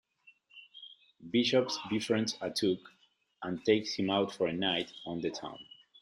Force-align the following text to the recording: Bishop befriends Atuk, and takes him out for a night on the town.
Bishop 1.29 1.69
befriends 1.91 2.33
Atuk, 2.39 2.79
and 3.43 3.63
takes 3.63 3.93
him 3.93 4.09
out 4.09 4.33
for 4.33 4.47
a 4.47 4.51
night 4.51 4.91
on 5.05 5.21
the 5.21 5.29
town. 5.29 5.59